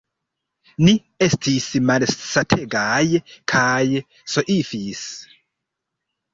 Ni 0.87 0.93
estis 1.25 1.67
malsategaj 1.91 3.03
kaj 3.55 3.85
soifis. 4.39 5.07